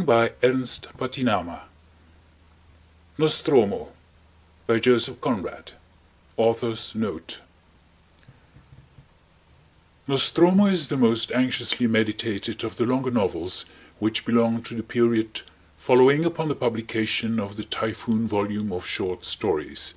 [0.00, 1.60] SHAKESPEARE TO JOHN
[3.18, 3.88] GALSWORTHY
[6.38, 7.40] AUTHOR'S NOTE
[10.08, 13.66] "Nostromo" is the most anxiously meditated of the longer novels
[13.98, 15.42] which belong to the period
[15.76, 19.92] following upon the publication of the "Typhoon" volume of short stories.